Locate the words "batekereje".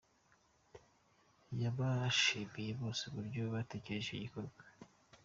3.53-4.01